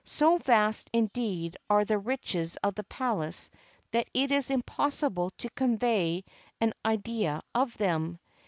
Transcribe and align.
So 0.03 0.39
vast, 0.39 0.89
indeed, 0.93 1.55
are 1.69 1.85
the 1.85 1.99
riches 1.99 2.57
of 2.63 2.73
the 2.73 2.83
palace 2.85 3.51
that 3.91 4.09
it 4.15 4.31
is 4.31 4.49
impossible 4.49 5.29
to 5.37 5.49
convey 5.51 6.23
an 6.59 6.73
idea 6.83 7.43
of 7.53 7.77
them. 7.77 8.17